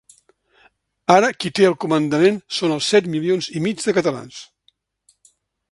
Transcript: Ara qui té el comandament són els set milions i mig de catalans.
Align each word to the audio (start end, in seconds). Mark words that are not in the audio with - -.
Ara 1.15 1.29
qui 1.43 1.51
té 1.59 1.67
el 1.67 1.77
comandament 1.85 2.41
són 2.61 2.75
els 2.77 2.89
set 2.95 3.09
milions 3.17 3.51
i 3.59 3.63
mig 3.69 3.85
de 3.87 3.95
catalans. 3.99 4.43